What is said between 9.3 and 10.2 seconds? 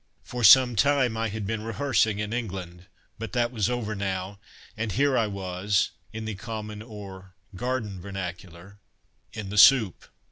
"in the soup."